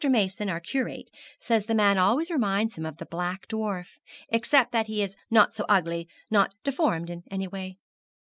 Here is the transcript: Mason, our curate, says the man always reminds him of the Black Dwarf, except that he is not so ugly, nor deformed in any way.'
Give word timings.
Mason, 0.09 0.49
our 0.49 0.59
curate, 0.59 1.11
says 1.39 1.67
the 1.67 1.75
man 1.75 1.99
always 1.99 2.31
reminds 2.31 2.73
him 2.75 2.87
of 2.87 2.97
the 2.97 3.05
Black 3.05 3.47
Dwarf, 3.47 3.99
except 4.29 4.71
that 4.71 4.87
he 4.87 5.03
is 5.03 5.15
not 5.29 5.53
so 5.53 5.63
ugly, 5.69 6.07
nor 6.31 6.49
deformed 6.63 7.11
in 7.11 7.21
any 7.29 7.47
way.' 7.47 7.77